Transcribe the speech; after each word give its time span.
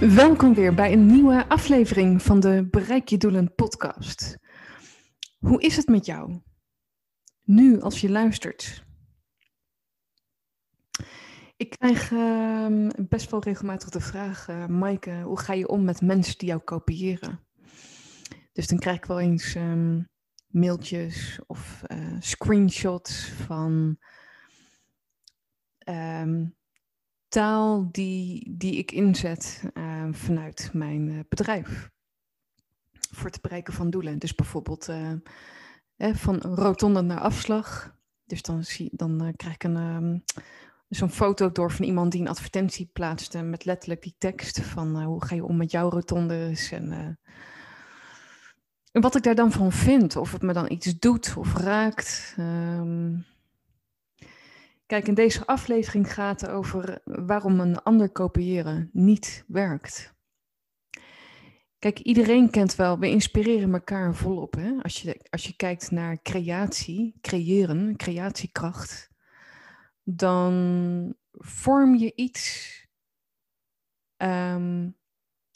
Welkom 0.00 0.54
weer 0.54 0.74
bij 0.74 0.92
een 0.92 1.06
nieuwe 1.06 1.48
aflevering 1.48 2.22
van 2.22 2.40
de 2.40 2.68
Bereik 2.70 3.08
je 3.08 3.16
Doelen 3.16 3.54
podcast. 3.54 4.38
Hoe 5.38 5.60
is 5.60 5.76
het 5.76 5.86
met 5.86 6.06
jou? 6.06 6.40
Nu 7.42 7.80
als 7.80 8.00
je 8.00 8.10
luistert. 8.10 8.84
Ik 11.56 11.70
krijg 11.70 12.10
uh, 12.10 12.88
best 13.08 13.30
wel 13.30 13.42
regelmatig 13.42 13.88
de 13.88 14.00
vraag, 14.00 14.48
uh, 14.48 14.66
Maaike, 14.66 15.20
hoe 15.22 15.40
ga 15.40 15.52
je 15.52 15.68
om 15.68 15.84
met 15.84 16.00
mensen 16.00 16.38
die 16.38 16.48
jou 16.48 16.60
kopiëren? 16.60 17.46
Dus 18.52 18.66
dan 18.66 18.78
krijg 18.78 18.96
ik 18.96 19.04
wel 19.04 19.20
eens 19.20 19.54
um, 19.54 20.08
mailtjes 20.46 21.40
of 21.46 21.82
uh, 21.86 22.16
screenshots 22.18 23.28
van 23.28 23.98
um, 25.88 26.56
taal 27.36 27.88
die, 27.90 28.54
die 28.56 28.76
ik 28.76 28.92
inzet 28.92 29.62
uh, 29.74 30.06
vanuit 30.10 30.70
mijn 30.72 31.08
uh, 31.08 31.20
bedrijf. 31.28 31.90
Voor 33.10 33.26
het 33.26 33.40
bereiken 33.40 33.72
van 33.72 33.90
doelen. 33.90 34.18
Dus 34.18 34.34
bijvoorbeeld 34.34 34.88
uh, 34.88 36.14
van 36.14 36.38
rotonde 36.38 37.00
naar 37.00 37.20
afslag. 37.20 37.94
Dus 38.24 38.42
dan, 38.42 38.64
zie, 38.64 38.90
dan 38.92 39.32
krijg 39.36 39.54
ik 39.54 39.64
een, 39.64 39.76
um, 39.76 40.24
zo'n 40.88 41.10
foto 41.10 41.52
door 41.52 41.72
van 41.72 41.84
iemand 41.84 42.12
die 42.12 42.20
een 42.20 42.28
advertentie 42.28 42.90
plaatste 42.92 43.42
met 43.42 43.64
letterlijk 43.64 44.02
die 44.02 44.14
tekst 44.18 44.60
van 44.60 45.02
hoe 45.02 45.24
ga 45.24 45.34
je 45.34 45.44
om 45.44 45.56
met 45.56 45.70
jouw 45.70 45.90
rotondes 45.90 46.72
en, 46.72 47.18
wat 48.92 49.16
ik 49.16 49.22
daar 49.22 49.34
dan 49.34 49.52
van 49.52 49.72
vind. 49.72 50.16
Of 50.16 50.32
het 50.32 50.42
me 50.42 50.52
dan 50.52 50.70
iets 50.70 50.98
doet 50.98 51.34
of 51.36 51.54
raakt. 51.54 52.34
Um, 52.38 53.24
Kijk, 54.86 55.08
in 55.08 55.14
deze 55.14 55.46
aflevering 55.46 56.12
gaat 56.12 56.40
het 56.40 56.50
over 56.50 57.00
waarom 57.04 57.60
een 57.60 57.82
ander 57.82 58.10
kopiëren 58.10 58.90
niet 58.92 59.44
werkt. 59.46 60.14
Kijk, 61.78 61.98
iedereen 61.98 62.50
kent 62.50 62.74
wel, 62.74 62.98
we 62.98 63.08
inspireren 63.08 63.72
elkaar 63.72 64.14
volop. 64.14 64.54
Hè? 64.54 64.82
Als, 64.82 65.02
je, 65.02 65.26
als 65.30 65.44
je 65.44 65.56
kijkt 65.56 65.90
naar 65.90 66.22
creatie, 66.22 67.18
creëren, 67.20 67.96
creatiekracht, 67.96 69.10
dan 70.02 71.14
vorm 71.30 71.94
je 71.94 72.14
iets 72.14 72.74
um, 74.16 74.96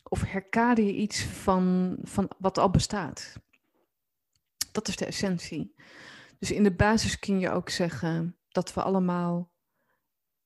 of 0.03 0.23
herkade 0.23 0.84
je 0.84 0.95
iets 0.95 1.25
van, 1.25 1.97
van 2.03 2.31
wat 2.39 2.58
al 2.58 2.70
bestaat. 2.70 3.36
Dat 4.73 4.89
is 4.89 4.97
de 4.97 5.06
essentie. 5.06 5.75
Dus 6.39 6.51
in 6.51 6.62
de 6.62 6.75
basis 6.75 7.19
kun 7.19 7.41
je 7.41 7.51
ook 7.51 7.69
zeggen, 7.69 8.39
dat 8.51 8.75
we 8.75 8.83
allemaal 8.83 9.53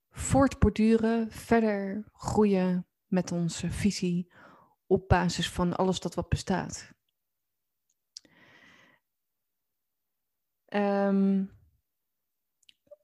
voortborduren, 0.09 1.31
verder 1.31 2.03
groeien 2.13 2.87
met 3.05 3.31
onze 3.31 3.71
visie 3.71 4.31
op 4.87 5.07
basis 5.07 5.49
van 5.49 5.75
alles 5.75 5.99
dat 5.99 6.15
wat 6.15 6.29
bestaat. 6.29 6.93
Um, 10.67 11.51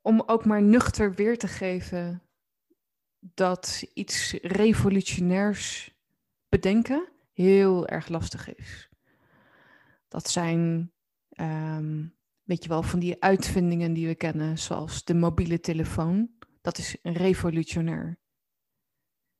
om 0.02 0.24
ook 0.25 0.46
maar 0.46 0.62
nuchter 0.62 1.14
weer 1.14 1.38
te 1.38 1.48
geven 1.48 2.24
dat 3.20 3.84
iets 3.94 4.34
revolutionairs 4.34 5.96
bedenken 6.50 7.09
heel 7.34 7.88
erg 7.88 8.08
lastig 8.08 8.56
is. 8.56 8.90
Dat 10.08 10.30
zijn 10.30 10.92
um, 11.40 12.16
weet 12.51 12.63
je 12.63 12.69
wel, 12.69 12.84
van 12.84 13.00
die 13.00 13.22
uitvindingen 13.23 13.94
die 13.94 14.07
we 14.07 14.16
kennen, 14.16 14.57
zoals 14.57 15.03
de 15.03 15.13
mobiele 15.13 15.59
telefoon. 15.59 16.31
Dat 16.62 16.78
is 16.78 16.97
revolutionair. 17.03 18.19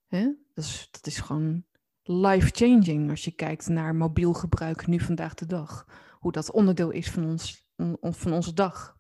Dat, 0.08 0.36
is, 0.54 0.88
dat 0.92 1.06
is 1.06 1.20
gewoon 1.20 1.66
life-changing 2.04 3.10
als 3.10 3.24
je 3.24 3.32
kijkt 3.32 3.68
naar 3.68 3.96
mobiel 3.96 4.34
gebruik 4.34 4.88
nu 4.88 5.00
vandaag 5.00 5.34
de 5.34 5.46
dag. 5.46 5.88
Hoe 6.20 6.32
dat 6.32 6.52
onderdeel 6.52 6.90
is 6.90 7.12
van, 7.12 7.26
ons, 7.26 7.68
van 8.02 8.34
onze 8.34 8.54
dag. 8.54 8.98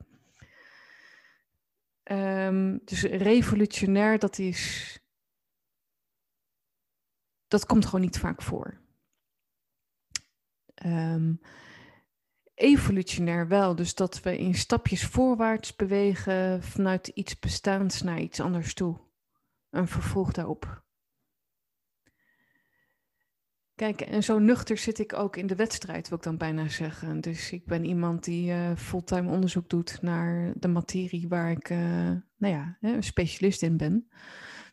Um, 2.03 2.81
dus 2.85 3.01
revolutionair, 3.01 4.19
dat 4.19 4.37
is. 4.37 4.99
Dat 7.47 7.65
komt 7.65 7.85
gewoon 7.85 8.01
niet 8.01 8.19
vaak 8.19 8.41
voor. 8.41 8.81
Um, 10.85 11.41
evolutionair 12.61 13.47
wel. 13.47 13.75
Dus 13.75 13.95
dat 13.95 14.21
we 14.21 14.37
in 14.37 14.55
stapjes 14.55 15.05
voorwaarts 15.05 15.75
bewegen 15.75 16.63
vanuit 16.63 17.07
iets 17.07 17.39
bestaans 17.39 18.01
naar 18.01 18.19
iets 18.19 18.39
anders 18.39 18.73
toe. 18.73 18.99
Een 19.69 19.87
vervolg 19.87 20.31
daarop. 20.31 20.83
Kijk, 23.75 24.01
en 24.01 24.23
zo 24.23 24.39
nuchter 24.39 24.77
zit 24.77 24.99
ik 24.99 25.13
ook 25.13 25.35
in 25.35 25.47
de 25.47 25.55
wedstrijd, 25.55 26.09
wil 26.09 26.17
ik 26.17 26.23
dan 26.23 26.37
bijna 26.37 26.67
zeggen. 26.67 27.21
Dus 27.21 27.51
ik 27.51 27.65
ben 27.65 27.85
iemand 27.85 28.23
die 28.23 28.51
uh, 28.51 28.75
fulltime 28.75 29.31
onderzoek 29.31 29.69
doet 29.69 30.01
naar 30.01 30.53
de 30.55 30.67
materie 30.67 31.27
waar 31.27 31.51
ik, 31.51 31.69
uh, 31.69 31.77
nou 32.37 32.53
ja, 32.53 32.77
een 32.81 33.03
specialist 33.03 33.61
in 33.61 33.77
ben. 33.77 34.07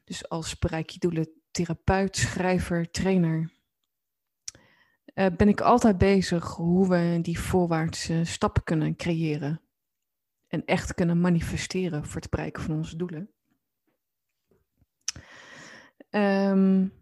Dus 0.04 0.28
als 0.28 0.58
bereik 0.58 0.90
je 0.90 0.98
doelen 0.98 1.28
therapeut, 1.50 2.16
schrijver, 2.16 2.90
trainer 2.90 3.50
uh, 5.18 5.26
ben 5.36 5.48
ik 5.48 5.60
altijd 5.60 5.98
bezig 5.98 6.44
hoe 6.44 6.88
we 6.88 7.18
die 7.22 7.40
voorwaartse 7.40 8.24
stappen 8.24 8.64
kunnen 8.64 8.96
creëren. 8.96 9.60
En 10.46 10.64
echt 10.64 10.94
kunnen 10.94 11.20
manifesteren 11.20 12.06
voor 12.06 12.20
het 12.20 12.30
bereiken 12.30 12.62
van 12.62 12.76
onze 12.76 12.96
doelen. 12.96 13.30
Um, 16.10 16.92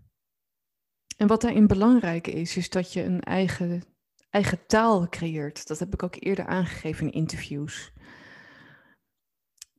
en 1.17 1.27
wat 1.27 1.41
daarin 1.41 1.67
belangrijk 1.67 2.27
is, 2.27 2.57
is 2.57 2.71
dat 2.71 2.93
je 2.93 3.03
een 3.03 3.21
eigen, 3.21 3.83
eigen 4.31 4.67
taal 4.67 5.09
creëert. 5.09 5.67
Dat 5.67 5.79
heb 5.79 5.93
ik 5.93 6.03
ook 6.03 6.17
eerder 6.19 6.47
aangegeven 6.47 7.07
in 7.07 7.13
interviews. 7.13 7.93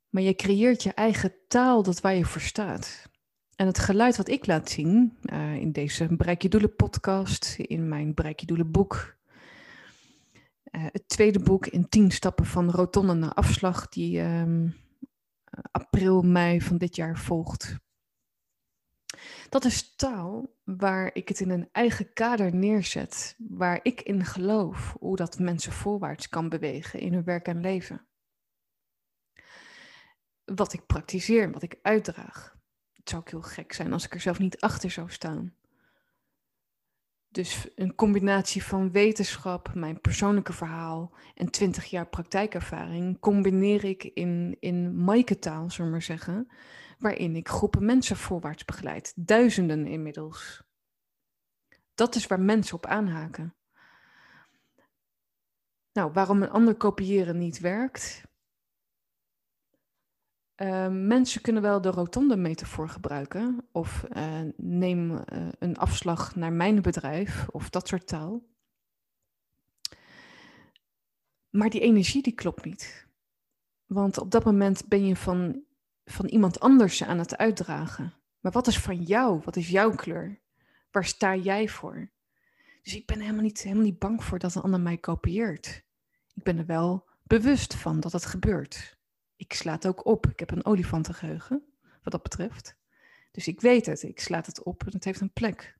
Maar 0.10 0.24
je 0.24 0.36
creëert 0.36 0.84
je 0.84 0.94
eigen 0.94 1.34
taal 1.48 1.84
dat 1.84 2.02
waar 2.02 2.16
je 2.16 2.26
voor 2.26 2.42
staat. 2.42 3.10
En 3.58 3.68
het 3.68 3.80
geluid 3.80 4.18
wat 4.18 4.28
ik 4.28 4.46
laat 4.46 4.70
zien 4.70 5.18
uh, 5.22 5.56
in 5.56 5.72
deze 5.72 6.16
Bereik 6.16 6.42
je 6.42 6.50
Doelen 6.50 6.76
podcast, 6.76 7.56
in 7.58 7.88
mijn 7.88 8.14
Bereik 8.14 8.40
je 8.40 8.46
Doelen 8.46 8.72
boek, 8.72 9.18
uh, 10.72 10.86
het 10.92 11.10
tweede 11.10 11.40
boek 11.40 11.68
in 11.68 11.90
10 11.90 12.12
stappen 12.12 12.46
van 12.46 12.72
rotonde 12.72 13.14
naar 13.14 13.34
afslag, 13.34 13.90
die 13.90 14.22
um, 14.22 14.76
april, 15.72 16.22
mei 16.22 16.62
van 16.62 16.78
dit 16.78 16.96
jaar 16.96 17.18
volgt. 17.18 17.76
Dat 19.50 19.66
is 19.66 19.96
taal 19.96 20.56
waar 20.64 21.10
ik 21.14 21.28
het 21.28 21.40
in 21.40 21.50
een 21.50 21.70
eigen 21.72 22.14
kader 22.14 22.56
neerzet, 22.56 23.36
waar 23.38 23.80
ik 23.84 24.02
in 24.02 24.26
geloof 24.26 24.96
hoe 25.00 25.16
dat 25.16 25.40
mensen 25.40 25.72
voorwaarts 25.72 26.30
kan 26.30 26.50
bewegen 26.50 27.00
in 27.00 27.14
hun 27.14 27.24
werk 27.24 27.48
en 27.48 27.62
leven. 27.62 28.08
Wat 30.46 30.74
ik 30.74 30.86
praktiseer, 30.86 31.52
wat 31.52 31.64
ik 31.64 31.80
uitdraag 31.82 32.57
zou 33.10 33.22
ook 33.22 33.30
heel 33.30 33.42
gek 33.42 33.74
zijn 33.74 33.94
als 33.94 34.06
ik 34.06 34.14
er 34.14 34.20
zelf 34.20 34.40
niet 34.40 34.60
achter 34.60 34.92
zou 34.92 35.10
staan. 35.10 35.56
Dus 37.30 37.68
een 37.76 37.96
combinatie 37.96 38.64
van 38.64 38.92
wetenschap, 38.92 39.74
mijn 39.74 40.02
persoonlijke 40.02 40.54
verhaal 40.54 41.14
en 41.36 41.52
20 41.52 41.86
jaar 41.86 42.08
praktijkervaring 42.08 43.20
combineer 43.20 43.84
ik 43.84 44.04
in, 44.04 44.58
in 44.60 45.04
Maaike-taal, 45.04 45.70
zullen 45.70 45.86
we 45.86 45.92
maar 45.92 46.02
zeggen, 46.02 46.48
waarin 47.00 47.36
ik 47.36 47.48
groepen 47.48 47.86
mensen 47.86 48.18
voorwaarts 48.18 48.66
begeleid. 48.66 49.14
Duizenden 49.16 49.88
inmiddels. 49.88 50.64
Dat 51.96 52.16
is 52.16 52.28
waar 52.28 52.40
mensen 52.40 52.76
op 52.76 52.86
aanhaken. 52.86 53.56
Nou, 55.94 56.12
waarom 56.12 56.42
een 56.42 56.50
ander 56.50 56.76
kopiëren 56.76 57.38
niet 57.38 57.60
werkt, 57.60 58.24
uh, 60.58 60.88
mensen 60.90 61.42
kunnen 61.42 61.62
wel 61.62 61.82
de 61.82 61.90
rotonde 61.90 62.38
metafoor 62.38 62.90
gebruiken 62.90 63.68
of 63.72 64.06
uh, 64.16 64.40
neem 64.56 65.12
uh, 65.12 65.22
een 65.60 65.78
afslag 65.78 66.36
naar 66.36 66.54
mijn 66.54 66.82
bedrijf 66.82 67.48
of 67.52 67.70
dat 67.70 67.88
soort 67.88 68.08
taal. 68.08 68.44
Maar 71.50 71.70
die 71.70 71.82
energie 71.82 72.24
die 72.24 72.34
klopt 72.34 72.66
niet. 72.66 73.08
Want 73.86 74.20
op 74.20 74.32
dat 74.32 74.46
moment 74.46 74.88
ben 74.88 75.06
je 75.06 75.16
van 75.16 75.66
van 76.10 76.26
iemand 76.26 76.60
anders 76.60 77.04
aan 77.04 77.20
het 77.20 77.38
uitdragen. 77.38 78.14
Maar 78.40 78.52
wat 78.52 78.68
is 78.68 78.80
van 78.80 79.04
jou? 79.04 79.42
Wat 79.44 79.56
is 79.56 79.70
jouw 79.70 79.92
kleur? 79.96 80.40
Waar 80.92 81.06
sta 81.06 81.36
jij 81.36 81.68
voor? 81.68 82.12
Dus 82.82 82.96
ik 82.96 83.06
ben 83.06 83.20
helemaal 83.20 83.42
niet, 83.42 83.62
helemaal 83.62 83.84
niet 83.84 84.00
bang 84.00 84.24
voor 84.24 84.40
dat 84.40 84.56
een 84.56 84.62
ander 84.62 84.80
mij 84.80 84.98
kopieert. 84.98 85.84
Ik 86.34 86.44
ben 86.44 86.58
er 86.58 86.66
wel 86.66 87.08
bewust 87.24 87.76
van 87.76 88.00
dat 88.00 88.12
het 88.12 88.26
gebeurt. 88.26 88.97
Ik 89.38 89.54
sla 89.54 89.72
het 89.72 89.88
ook 89.88 90.06
op. 90.06 90.28
Ik 90.28 90.40
heb 90.40 90.52
een 90.52 90.66
olifantengeheugen, 90.66 91.64
wat 92.04 92.12
dat 92.12 92.24
betreft. 92.24 92.76
Dus 93.32 93.48
ik 93.48 93.62
weet 93.62 93.86
het. 93.86 94.04
Ik 94.04 94.20
slaat 94.20 94.46
het 94.46 94.64
op 94.64 94.84
en 94.86 94.92
het 94.92 95.04
heeft 95.04 95.22
een 95.22 95.34
plek. 95.34 95.78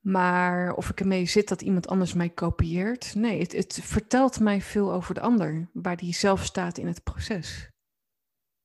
Maar 0.00 0.74
of 0.74 0.90
ik 0.90 1.00
ermee 1.00 1.26
zit 1.26 1.48
dat 1.48 1.62
iemand 1.62 1.86
anders 1.86 2.12
mij 2.12 2.28
kopieert, 2.30 3.14
nee, 3.14 3.40
het, 3.40 3.52
het 3.52 3.80
vertelt 3.82 4.40
mij 4.40 4.60
veel 4.60 4.92
over 4.92 5.14
de 5.14 5.20
ander, 5.20 5.70
waar 5.72 5.96
die 5.96 6.14
zelf 6.14 6.44
staat 6.44 6.78
in 6.78 6.86
het 6.86 7.02
proces. 7.02 7.70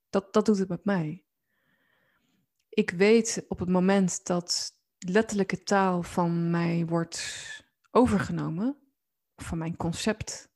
Dat, 0.09 0.33
dat 0.33 0.45
doet 0.45 0.57
het 0.57 0.69
met 0.69 0.85
mij. 0.85 1.23
Ik 2.69 2.91
weet 2.91 3.45
op 3.47 3.59
het 3.59 3.69
moment 3.69 4.25
dat 4.25 4.71
letterlijke 4.97 5.63
taal 5.63 6.03
van 6.03 6.49
mij 6.49 6.85
wordt 6.85 7.21
overgenomen, 7.91 8.77
van 9.35 9.57
mijn 9.57 9.77
concept, 9.77 10.48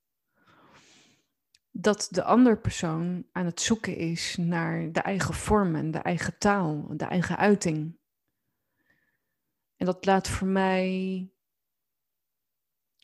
dat 1.75 2.07
de 2.11 2.23
andere 2.23 2.57
persoon 2.57 3.25
aan 3.31 3.45
het 3.45 3.61
zoeken 3.61 3.95
is 3.95 4.37
naar 4.37 4.91
de 4.91 4.99
eigen 4.99 5.33
vormen, 5.33 5.91
de 5.91 5.97
eigen 5.97 6.37
taal, 6.37 6.87
de 6.97 7.05
eigen 7.05 7.37
uiting. 7.37 7.97
En 9.75 9.85
dat 9.85 10.05
laat 10.05 10.27
voor 10.27 10.47
mij 10.47 11.29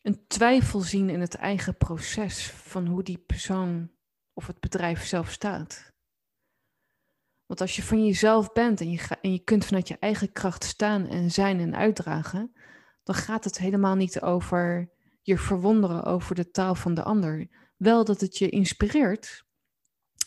een 0.02 0.28
twijfel 0.28 0.80
zien 0.80 1.10
in 1.10 1.20
het 1.20 1.36
eigen 1.36 1.78
proces 1.78 2.52
van 2.52 2.88
hoe 2.88 3.04
die 3.04 3.18
persoon 3.18 3.92
of 4.34 4.48
het 4.48 4.60
bedrijf 4.60 5.06
zelf 5.06 5.32
staat. 5.32 5.94
Want 7.46 7.62
als 7.62 7.76
je 7.76 7.84
van 7.84 8.06
jezelf 8.06 8.52
bent 8.52 8.82
en 8.82 8.92
je, 8.92 9.08
en 9.22 9.32
je 9.32 9.40
kunt 9.40 9.66
vanuit 9.66 9.88
je 9.88 9.98
eigen 10.00 10.32
kracht 10.32 10.64
staan 10.64 11.08
en 11.08 11.32
zijn 11.32 11.60
en 11.60 11.76
uitdragen, 11.76 12.56
dan 13.04 13.16
gaat 13.16 13.44
het 13.44 13.58
helemaal 13.58 13.96
niet 13.96 14.22
over 14.22 14.90
je 15.22 15.38
verwonderen 15.38 16.04
over 16.04 16.36
de 16.36 16.52
taal 16.52 16.76
van 16.76 16.94
de 16.94 17.04
ander. 17.04 17.48
Wel 17.80 18.06
dat 18.06 18.22
het 18.22 18.38
je 18.38 18.50
inspireert. 18.50 19.46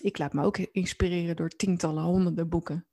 Ik 0.01 0.19
laat 0.19 0.33
me 0.33 0.43
ook 0.43 0.59
inspireren 0.59 1.37
door 1.37 1.49
tientallen, 1.49 2.03
honderden 2.03 2.49
boeken. 2.49 2.87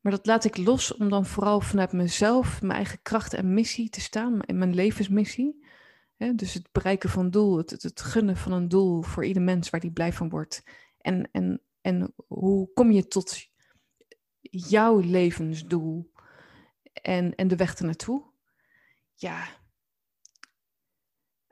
Maar 0.00 0.12
dat 0.12 0.26
laat 0.26 0.44
ik 0.44 0.56
los 0.56 0.94
om 0.96 1.08
dan 1.08 1.26
vooral 1.26 1.60
vanuit 1.60 1.92
mezelf, 1.92 2.62
mijn 2.62 2.72
eigen 2.72 2.98
kracht 3.02 3.34
en 3.34 3.54
missie 3.54 3.90
te 3.90 4.00
staan, 4.00 4.40
mijn 4.46 4.74
levensmissie. 4.74 5.64
dus 6.34 6.54
het 6.54 6.68
bereiken 6.72 7.10
van 7.10 7.30
doel, 7.30 7.56
het, 7.56 7.70
het, 7.70 8.00
gunnen 8.00 8.36
van 8.36 8.52
een 8.52 8.68
doel 8.68 9.02
voor 9.02 9.24
ieder 9.24 9.42
mens 9.42 9.70
waar 9.70 9.80
die 9.80 9.92
blij 9.92 10.12
van 10.12 10.28
wordt. 10.28 10.62
En, 10.98 11.28
en, 11.32 11.60
en 11.80 12.14
hoe 12.26 12.72
kom 12.74 12.90
je 12.90 13.08
tot 13.08 13.48
jouw 14.40 15.00
levensdoel 15.00 16.12
en, 16.92 17.34
en 17.34 17.48
de 17.48 17.56
weg 17.56 17.74
ernaartoe? 17.74 18.22
Ja, 19.14 19.46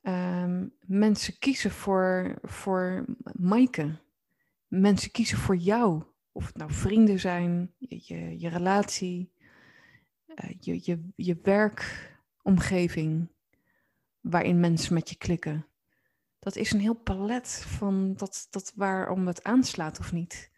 um, 0.02 0.72
mensen 0.80 1.38
kiezen 1.38 1.70
voor, 1.70 2.38
voor 2.42 3.04
Maaike. 3.32 4.00
Mensen 4.66 5.10
kiezen 5.10 5.38
voor 5.38 5.56
jou. 5.56 6.02
Of 6.32 6.46
het 6.46 6.56
nou 6.56 6.72
vrienden 6.72 7.20
zijn, 7.20 7.74
je, 7.78 8.40
je, 8.40 8.48
relatie, 8.48 9.32
uh, 10.26 10.50
je, 10.60 10.80
je, 10.82 11.08
je 11.16 11.38
werkomgeving 11.42 13.30
waarin 14.20 14.60
mensen 14.60 14.94
met 14.94 15.08
je 15.08 15.16
klikken. 15.16 15.66
Dat 16.38 16.56
is 16.56 16.72
een 16.72 16.80
heel 16.80 16.94
palet 16.94 17.64
van 17.66 18.14
dat, 18.14 18.46
dat 18.50 18.72
waarom 18.74 19.26
het 19.26 19.42
aanslaat 19.42 19.98
of 19.98 20.12
niet. 20.12 20.50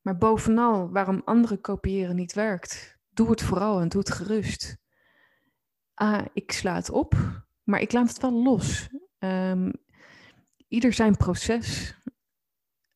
Maar 0.00 0.18
bovenal, 0.18 0.90
waarom 0.90 1.22
anderen 1.24 1.60
kopiëren 1.60 2.16
niet 2.16 2.32
werkt. 2.32 2.98
Doe 3.10 3.30
het 3.30 3.42
vooral 3.42 3.80
en 3.80 3.88
doe 3.88 4.00
het 4.00 4.10
gerust. 4.10 4.78
Ah, 5.94 6.24
ik 6.32 6.52
sla 6.52 6.74
het 6.74 6.90
op, 6.90 7.16
maar 7.68 7.80
ik 7.80 7.92
laat 7.92 8.08
het 8.08 8.20
wel 8.20 8.42
los. 8.42 8.88
Um, 9.18 9.72
ieder 10.68 10.92
zijn 10.92 11.16
proces. 11.16 11.96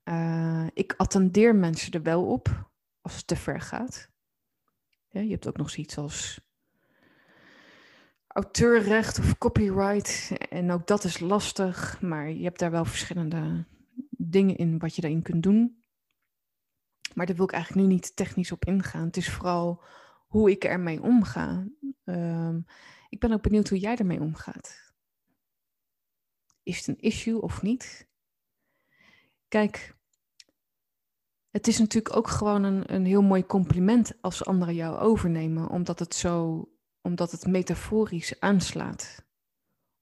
Uh, 0.04 0.66
ik 0.74 0.94
attendeer 0.96 1.54
mensen 1.54 1.92
er 1.92 2.02
wel 2.02 2.26
op 2.26 2.70
als 3.00 3.16
het 3.16 3.26
te 3.26 3.36
ver 3.36 3.60
gaat. 3.60 4.10
Je 5.08 5.30
hebt 5.30 5.46
ook 5.46 5.56
nog 5.56 5.70
zoiets 5.70 5.98
als 5.98 6.40
auteurrecht 8.26 9.18
of 9.18 9.38
copyright. 9.38 10.32
En 10.48 10.70
ook 10.70 10.86
dat 10.86 11.04
is 11.04 11.18
lastig, 11.18 12.00
maar 12.00 12.30
je 12.30 12.44
hebt 12.44 12.58
daar 12.58 12.70
wel 12.70 12.84
verschillende 12.84 13.66
dingen 14.10 14.56
in 14.56 14.78
wat 14.78 14.94
je 14.94 15.00
daarin 15.00 15.22
kunt 15.22 15.42
doen. 15.42 15.82
Maar 17.14 17.26
daar 17.26 17.36
wil 17.36 17.44
ik 17.44 17.52
eigenlijk 17.52 17.86
nu 17.86 17.92
niet 17.94 18.16
technisch 18.16 18.52
op 18.52 18.64
ingaan. 18.64 19.06
Het 19.06 19.16
is 19.16 19.30
vooral 19.30 19.82
hoe 20.26 20.50
ik 20.50 20.64
ermee 20.64 21.02
omga. 21.02 21.66
Um, 22.04 22.66
ik 23.12 23.18
ben 23.18 23.32
ook 23.32 23.42
benieuwd 23.42 23.68
hoe 23.68 23.78
jij 23.78 23.96
ermee 23.96 24.20
omgaat. 24.20 24.92
Is 26.62 26.76
het 26.76 26.86
een 26.86 27.00
issue 27.00 27.40
of 27.40 27.62
niet? 27.62 28.08
Kijk, 29.48 29.96
het 31.50 31.66
is 31.66 31.78
natuurlijk 31.78 32.16
ook 32.16 32.28
gewoon 32.28 32.62
een, 32.62 32.94
een 32.94 33.04
heel 33.04 33.22
mooi 33.22 33.46
compliment 33.46 34.12
als 34.20 34.44
anderen 34.44 34.74
jou 34.74 34.98
overnemen, 34.98 35.68
omdat 35.68 35.98
het 35.98 36.14
zo, 36.14 36.68
omdat 37.00 37.30
het 37.30 37.46
metaforisch 37.46 38.40
aanslaat. 38.40 39.24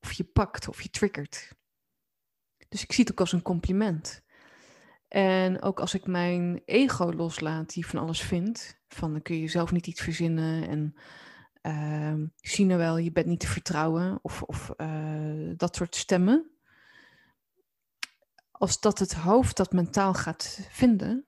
Of 0.00 0.12
je 0.12 0.24
pakt 0.24 0.68
of 0.68 0.82
je 0.82 0.90
triggert. 0.90 1.54
Dus 2.68 2.82
ik 2.82 2.92
zie 2.92 3.04
het 3.04 3.12
ook 3.12 3.20
als 3.20 3.32
een 3.32 3.42
compliment. 3.42 4.22
En 5.08 5.62
ook 5.62 5.80
als 5.80 5.94
ik 5.94 6.06
mijn 6.06 6.62
ego 6.64 7.12
loslaat, 7.12 7.72
die 7.72 7.86
van 7.86 8.00
alles 8.00 8.20
vindt, 8.20 8.80
van 8.88 9.12
dan 9.12 9.22
kun 9.22 9.36
je 9.36 9.48
zelf 9.48 9.72
niet 9.72 9.86
iets 9.86 10.00
verzinnen 10.00 10.68
en 10.68 10.94
zie 12.40 12.64
nou 12.64 12.78
wel, 12.78 12.96
je 12.96 13.12
bent 13.12 13.26
niet 13.26 13.40
te 13.40 13.46
vertrouwen 13.46 14.18
of, 14.22 14.42
of 14.42 14.72
uh, 14.76 15.52
dat 15.56 15.76
soort 15.76 15.96
stemmen. 15.96 16.50
Als 18.50 18.80
dat 18.80 18.98
het 18.98 19.14
hoofd 19.14 19.56
dat 19.56 19.72
mentaal 19.72 20.14
gaat 20.14 20.66
vinden, 20.70 21.26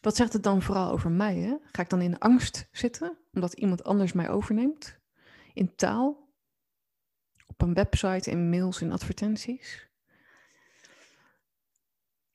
wat 0.00 0.16
zegt 0.16 0.32
het 0.32 0.42
dan 0.42 0.62
vooral 0.62 0.90
over 0.90 1.10
mij? 1.10 1.36
Hè? 1.36 1.56
Ga 1.72 1.82
ik 1.82 1.88
dan 1.88 2.00
in 2.00 2.18
angst 2.18 2.68
zitten 2.72 3.18
omdat 3.32 3.52
iemand 3.52 3.84
anders 3.84 4.12
mij 4.12 4.28
overneemt? 4.28 4.98
In 5.54 5.74
taal? 5.74 6.32
Op 7.46 7.62
een 7.62 7.74
website, 7.74 8.30
in 8.30 8.48
mails, 8.48 8.80
in 8.80 8.92
advertenties? 8.92 9.88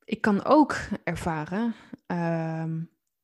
Ik 0.04 0.22
kan 0.22 0.44
ook 0.44 0.78
ervaren, 1.04 1.76
uh, 2.08 2.74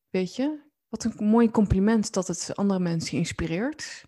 weet 0.09 0.35
je, 0.35 0.68
wat 0.89 1.03
een 1.03 1.25
mooi 1.25 1.51
compliment 1.51 2.13
dat 2.13 2.27
het 2.27 2.51
andere 2.55 2.79
mensen 2.79 3.17
inspireert. 3.17 4.05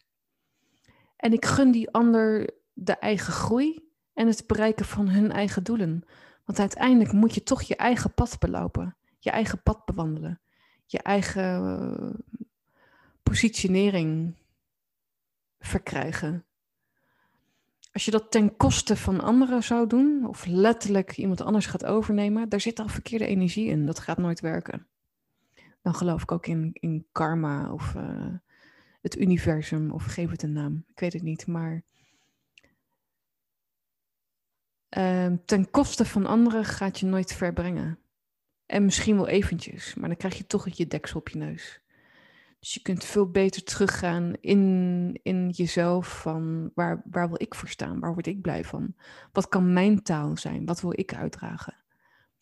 En 1.15 1.33
ik 1.33 1.45
gun 1.45 1.71
die 1.71 1.91
ander 1.91 2.50
de 2.73 2.93
eigen 2.93 3.33
groei 3.33 3.89
en 4.13 4.27
het 4.27 4.47
bereiken 4.47 4.85
van 4.85 5.09
hun 5.09 5.31
eigen 5.31 5.63
doelen. 5.63 6.03
Want 6.45 6.59
uiteindelijk 6.59 7.11
moet 7.11 7.33
je 7.33 7.43
toch 7.43 7.61
je 7.61 7.75
eigen 7.75 8.13
pad 8.13 8.39
belopen, 8.39 8.97
je 9.19 9.29
eigen 9.29 9.61
pad 9.63 9.85
bewandelen, 9.85 10.41
je 10.85 11.00
eigen 11.00 11.43
eh, 11.43 12.39
positionering 13.23 14.35
verkrijgen. 15.59 16.45
Als 17.91 18.05
je 18.05 18.11
dat 18.11 18.31
ten 18.31 18.57
koste 18.57 18.95
van 18.95 19.21
anderen 19.21 19.63
zou 19.63 19.88
doen, 19.88 20.27
of 20.27 20.45
letterlijk 20.45 21.17
iemand 21.17 21.41
anders 21.41 21.65
gaat 21.65 21.85
overnemen, 21.85 22.50
daar 22.50 22.61
zit 22.61 22.79
al 22.79 22.88
verkeerde 22.88 23.25
energie 23.25 23.67
in. 23.67 23.85
Dat 23.85 24.00
gaat 24.00 24.17
nooit 24.17 24.39
werken 24.39 24.90
dan 25.81 25.93
geloof 25.93 26.21
ik 26.21 26.31
ook 26.31 26.47
in, 26.47 26.69
in 26.73 27.05
karma 27.11 27.73
of 27.73 27.93
uh, 27.95 28.33
het 29.01 29.17
universum 29.17 29.91
of 29.91 30.05
geef 30.05 30.29
het 30.29 30.43
een 30.43 30.53
naam. 30.53 30.85
Ik 30.91 31.00
weet 31.00 31.13
het 31.13 31.21
niet, 31.21 31.47
maar 31.47 31.83
uh, 34.97 35.33
ten 35.45 35.69
koste 35.69 36.05
van 36.05 36.25
anderen 36.25 36.65
gaat 36.65 37.00
je 37.00 37.05
nooit 37.05 37.33
ver 37.33 37.53
brengen. 37.53 38.00
En 38.65 38.85
misschien 38.85 39.15
wel 39.15 39.27
eventjes, 39.27 39.95
maar 39.95 40.09
dan 40.09 40.17
krijg 40.17 40.38
je 40.38 40.47
toch 40.47 40.69
je 40.69 40.88
deksel 40.88 41.19
op 41.19 41.29
je 41.29 41.38
neus. 41.38 41.81
Dus 42.59 42.73
je 42.73 42.81
kunt 42.81 43.03
veel 43.03 43.31
beter 43.31 43.63
teruggaan 43.63 44.33
in, 44.41 45.19
in 45.23 45.50
jezelf 45.50 46.21
van 46.21 46.71
waar, 46.75 47.01
waar 47.09 47.27
wil 47.27 47.41
ik 47.41 47.55
voor 47.55 47.67
staan? 47.67 48.00
Waar 48.00 48.13
word 48.13 48.27
ik 48.27 48.41
blij 48.41 48.63
van? 48.63 48.95
Wat 49.31 49.47
kan 49.47 49.73
mijn 49.73 50.03
taal 50.03 50.38
zijn? 50.38 50.65
Wat 50.65 50.81
wil 50.81 51.00
ik 51.00 51.13
uitdragen? 51.13 51.75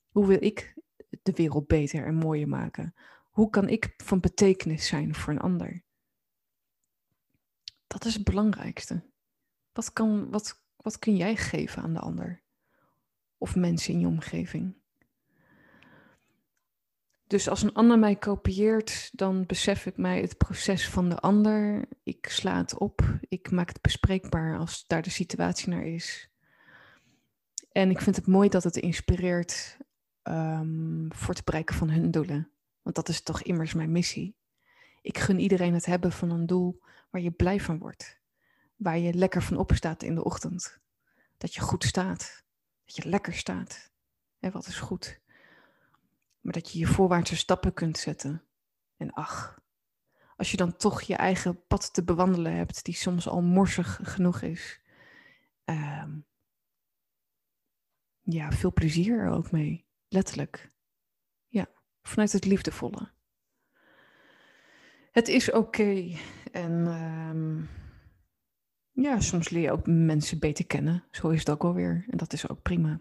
Hoe 0.10 0.28
wil 0.28 0.38
ik 0.44 0.76
de 1.24 1.32
wereld 1.32 1.68
beter 1.68 2.06
en 2.06 2.16
mooier 2.16 2.48
maken? 2.48 2.94
Hoe 3.30 3.50
kan 3.50 3.70
ik 3.70 3.94
van 3.98 4.20
betekenis 4.20 4.88
zijn 4.88 5.16
voor 5.16 5.34
een 5.34 5.40
ander? 5.40 5.84
Dat 7.88 8.06
is 8.06 8.14
het 8.14 8.24
belangrijkste. 8.24 9.04
Wat, 9.72 9.94
kan, 9.94 10.30
wat, 10.30 10.64
wat 10.76 11.00
kun 11.00 11.16
jij 11.16 11.36
geven 11.36 11.84
aan 11.84 11.94
de 11.94 12.00
ander? 12.00 12.44
Of 13.38 13.56
mensen 13.56 13.94
in 13.94 14.00
je 14.00 14.08
omgeving? 14.08 14.78
Dus 17.30 17.50
als 17.50 17.62
een 17.62 17.74
ander 17.74 18.00
mij 18.00 18.16
kopieert, 18.16 19.10
dan 19.14 19.46
besef 19.46 19.86
ik 19.86 19.98
mij 19.98 20.22
het 20.22 20.38
proces 20.38 20.90
van 20.90 21.10
de 21.10 21.20
ander. 21.20 21.88
Ik 22.04 22.28
sla 22.30 22.58
het 22.58 22.78
op. 22.78 23.02
Ik 23.28 23.52
maak 23.52 23.68
het 23.68 23.82
bespreekbaar 23.82 24.58
als 24.58 24.88
daar 24.88 25.02
de 25.02 25.10
situatie 25.10 25.70
naar 25.70 25.86
is. 25.86 26.30
En 27.72 27.90
ik 27.90 28.02
vind 28.02 28.16
het 28.16 28.28
mooi 28.28 28.50
dat 28.50 28.64
het 28.64 28.78
inspireert 28.78 29.78
ehm, 30.22 31.10
voor 31.10 31.34
het 31.34 31.46
bereiken 31.46 31.76
van 31.76 31.90
hun 31.90 32.12
doelen. 32.12 32.52
Want 32.90 33.06
dat 33.06 33.16
is 33.16 33.22
toch 33.22 33.42
immers 33.42 33.74
mijn 33.74 33.92
missie. 33.92 34.36
Ik 35.02 35.18
gun 35.18 35.40
iedereen 35.40 35.74
het 35.74 35.86
hebben 35.86 36.12
van 36.12 36.30
een 36.32 36.46
doel 36.46 36.82
waar 37.10 37.22
je 37.22 37.32
blij 37.32 37.60
van 37.60 37.78
wordt. 37.80 38.20
Waar 38.76 38.98
je 38.98 39.14
lekker 39.14 39.44
van 39.44 39.58
opstaat 39.58 40.04
in 40.04 40.16
de 40.16 40.24
ochtend. 40.24 40.80
Dat 41.38 41.54
je 41.54 41.62
goed 41.62 41.84
staat. 41.84 42.44
Dat 42.86 42.96
je 42.96 43.10
lekker 43.10 43.34
staat. 43.34 43.92
En 44.40 44.52
wat 44.52 44.68
is 44.68 44.80
goed? 44.80 45.20
Maar 46.40 46.54
dat 46.54 46.72
je 46.72 46.80
je 46.80 46.88
voorwaartse 46.88 47.36
stappen 47.36 47.74
kunt 47.74 47.98
zetten. 47.98 48.44
En 48.98 49.14
ach, 49.14 49.62
als 50.36 50.52
je 50.52 50.58
dan 50.58 50.78
toch 50.78 51.02
je 51.02 51.16
eigen 51.16 51.66
pad 51.66 51.94
te 51.94 52.04
bewandelen 52.04 52.56
hebt, 52.56 52.86
die 52.86 52.96
soms 52.96 53.28
al 53.28 53.42
morsig 53.42 54.00
genoeg 54.04 54.42
is. 54.42 54.82
Um, 55.66 56.26
ja, 58.22 58.52
veel 58.52 58.74
plezier 58.74 59.20
er 59.20 59.32
ook 59.32 59.52
mee. 59.52 59.86
Letterlijk. 60.08 60.72
Vanuit 62.02 62.32
het 62.32 62.46
liefdevolle. 62.46 63.10
Het 65.12 65.28
is 65.28 65.52
oké. 65.52 66.16
En 66.52 66.72
um, 66.72 67.70
ja, 68.92 69.20
soms 69.20 69.50
leer 69.50 69.62
je 69.62 69.72
ook 69.72 69.88
mensen 69.88 70.40
beter 70.40 70.66
kennen. 70.66 71.04
Zo 71.12 71.30
is 71.30 71.40
het 71.40 71.50
ook 71.50 71.64
alweer. 71.64 72.06
En 72.10 72.18
dat 72.18 72.34
is 72.34 72.50
ook 72.50 72.62
prima. 72.62 73.00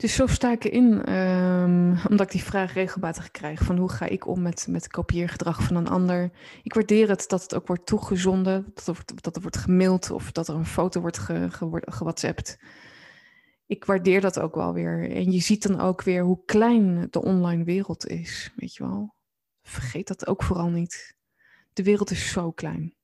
Dus 0.00 0.14
zo 0.14 0.26
sta 0.26 0.50
ik 0.50 0.64
erin, 0.64 1.14
um, 1.14 1.98
omdat 2.08 2.20
ik 2.26 2.30
die 2.30 2.42
vraag 2.42 2.72
regelmatig 2.72 3.30
krijg 3.30 3.62
van 3.62 3.76
hoe 3.76 3.90
ga 3.90 4.06
ik 4.06 4.26
om 4.26 4.42
met, 4.42 4.66
met 4.68 4.88
kopieergedrag 4.88 5.62
van 5.62 5.76
een 5.76 5.88
ander. 5.88 6.30
Ik 6.62 6.74
waardeer 6.74 7.08
het 7.08 7.24
dat 7.28 7.42
het 7.42 7.54
ook 7.54 7.66
wordt 7.66 7.86
toegezonden, 7.86 8.72
dat 8.74 8.86
er, 8.86 9.02
dat 9.20 9.36
er 9.36 9.42
wordt 9.42 9.56
gemaild 9.56 10.10
of 10.10 10.32
dat 10.32 10.48
er 10.48 10.54
een 10.54 10.66
foto 10.66 11.00
wordt 11.00 11.18
ge, 11.18 11.46
ge. 11.50 12.58
Ik 13.70 13.84
waardeer 13.84 14.20
dat 14.20 14.40
ook 14.40 14.54
wel 14.54 14.72
weer. 14.72 15.10
En 15.10 15.32
je 15.32 15.40
ziet 15.40 15.62
dan 15.62 15.80
ook 15.80 16.02
weer 16.02 16.22
hoe 16.22 16.44
klein 16.44 17.06
de 17.10 17.22
online 17.22 17.64
wereld 17.64 18.06
is, 18.06 18.52
weet 18.56 18.74
je 18.74 18.82
wel. 18.82 19.14
Vergeet 19.62 20.06
dat 20.06 20.26
ook 20.26 20.42
vooral 20.42 20.68
niet. 20.68 21.16
De 21.72 21.82
wereld 21.82 22.10
is 22.10 22.30
zo 22.30 22.50
klein. 22.50 22.94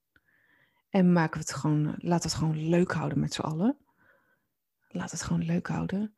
En 0.89 1.13
maken 1.13 1.33
we 1.33 1.39
het 1.39 1.55
gewoon, 1.55 1.95
laat 1.99 2.23
het 2.23 2.35
gewoon 2.35 2.69
leuk 2.69 2.93
houden 2.93 3.21
met 3.21 3.35
z'n 3.35 3.41
allen. 3.41 3.77
Laat 4.89 5.11
het 5.11 5.23
gewoon 5.23 5.45
leuk 5.45 5.67
houden. 5.67 6.15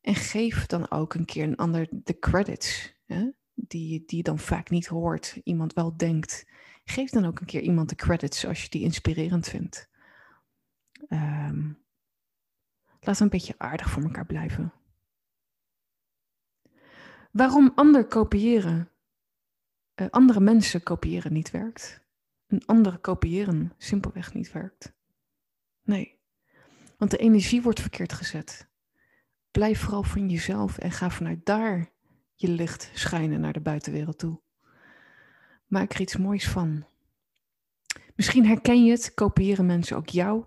En 0.00 0.14
geef 0.14 0.66
dan 0.66 0.90
ook 0.90 1.14
een 1.14 1.24
keer 1.24 1.44
een 1.44 1.56
ander 1.56 1.88
de 1.90 2.18
credits, 2.18 2.94
hè? 3.06 3.30
Die, 3.54 4.02
die 4.06 4.16
je 4.16 4.22
dan 4.22 4.38
vaak 4.38 4.70
niet 4.70 4.86
hoort, 4.86 5.40
iemand 5.44 5.72
wel 5.72 5.96
denkt. 5.96 6.46
Geef 6.84 7.10
dan 7.10 7.24
ook 7.24 7.40
een 7.40 7.46
keer 7.46 7.62
iemand 7.62 7.88
de 7.88 7.94
credits 7.94 8.46
als 8.46 8.62
je 8.62 8.68
die 8.68 8.82
inspirerend 8.82 9.48
vindt. 9.48 9.88
Um, 11.08 11.78
laat 13.00 13.20
een 13.20 13.28
beetje 13.28 13.54
aardig 13.58 13.90
voor 13.90 14.02
elkaar 14.02 14.26
blijven. 14.26 14.72
Waarom 17.32 17.72
ander 17.74 18.06
kopiëren, 18.06 18.90
uh, 19.94 20.06
andere 20.10 20.40
mensen 20.40 20.82
kopiëren 20.82 21.32
niet 21.32 21.50
werkt. 21.50 22.00
Een 22.46 22.66
andere 22.66 22.98
kopiëren 22.98 23.72
simpelweg 23.78 24.34
niet 24.34 24.52
werkt. 24.52 24.92
Nee, 25.82 26.18
want 26.98 27.10
de 27.10 27.16
energie 27.16 27.62
wordt 27.62 27.80
verkeerd 27.80 28.12
gezet. 28.12 28.68
Blijf 29.50 29.80
vooral 29.80 30.02
van 30.02 30.28
jezelf 30.28 30.78
en 30.78 30.90
ga 30.90 31.10
vanuit 31.10 31.46
daar 31.46 31.92
je 32.34 32.48
licht 32.48 32.90
schijnen 32.94 33.40
naar 33.40 33.52
de 33.52 33.60
buitenwereld 33.60 34.18
toe. 34.18 34.40
Maak 35.66 35.92
er 35.92 36.00
iets 36.00 36.16
moois 36.16 36.48
van. 36.48 36.84
Misschien 38.14 38.46
herken 38.46 38.84
je 38.84 38.90
het, 38.90 39.14
kopiëren 39.14 39.66
mensen 39.66 39.96
ook 39.96 40.08
jou. 40.08 40.44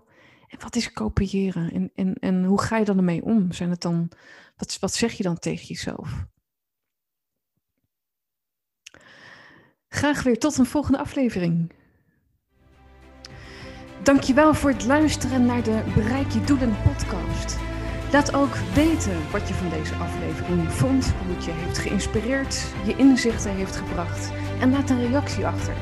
Wat 0.58 0.76
is 0.76 0.92
kopiëren? 0.92 1.72
En, 1.72 1.90
en, 1.94 2.14
en 2.14 2.44
hoe 2.44 2.60
ga 2.60 2.76
je 2.76 2.84
dan 2.84 2.96
ermee 2.96 3.24
om? 3.24 3.52
Zijn 3.52 3.70
het 3.70 3.80
dan, 3.80 4.10
wat, 4.56 4.76
wat 4.80 4.94
zeg 4.94 5.12
je 5.12 5.22
dan 5.22 5.38
tegen 5.38 5.66
jezelf? 5.66 6.26
Graag 9.88 10.22
weer 10.22 10.38
tot 10.38 10.58
een 10.58 10.66
volgende 10.66 10.98
aflevering. 10.98 11.72
Dankjewel 14.02 14.54
voor 14.54 14.70
het 14.70 14.84
luisteren 14.84 15.46
naar 15.46 15.62
de 15.62 15.82
Bereik 15.94 16.30
je 16.30 16.44
Doelen 16.44 16.76
podcast. 16.82 17.58
Laat 18.12 18.34
ook 18.34 18.54
weten 18.54 19.30
wat 19.30 19.48
je 19.48 19.54
van 19.54 19.70
deze 19.70 19.94
aflevering 19.94 20.72
vond, 20.72 21.06
hoe 21.06 21.34
het 21.34 21.44
je 21.44 21.50
heeft 21.50 21.78
geïnspireerd, 21.78 22.72
je 22.86 22.96
inzichten 22.96 23.54
heeft 23.54 23.76
gebracht 23.76 24.32
en 24.60 24.70
laat 24.70 24.90
een 24.90 25.06
reactie 25.06 25.46
achter. 25.46 25.74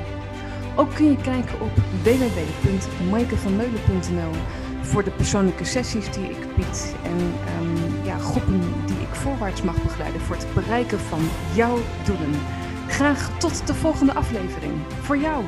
Ook 0.76 0.94
kun 0.94 1.10
je 1.10 1.16
kijken 1.16 1.60
op 1.60 1.70
www.maikevanmeulen.nl 2.02 4.61
voor 4.82 5.04
de 5.04 5.10
persoonlijke 5.10 5.64
sessies 5.64 6.12
die 6.12 6.24
ik 6.24 6.56
bied 6.56 6.94
en 7.02 7.18
um, 7.60 8.04
ja, 8.04 8.18
groepen 8.18 8.60
die 8.86 9.00
ik 9.00 9.14
voorwaarts 9.14 9.62
mag 9.62 9.82
begeleiden 9.82 10.20
voor 10.20 10.36
het 10.36 10.54
bereiken 10.54 11.00
van 11.00 11.20
jouw 11.54 11.78
doelen. 12.04 12.40
Graag 12.88 13.38
tot 13.38 13.66
de 13.66 13.74
volgende 13.74 14.12
aflevering. 14.12 14.72
Voor 15.00 15.16
jou. 15.16 15.44